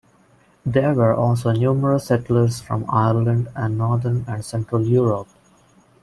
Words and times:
There 0.65 0.95
were 0.95 1.13
also 1.13 1.51
numerous 1.51 2.05
settlers 2.07 2.59
from 2.59 2.89
Ireland 2.89 3.49
and 3.55 3.77
Northern 3.77 4.25
and 4.27 4.43
Central 4.43 4.83
Europe. 4.83 5.27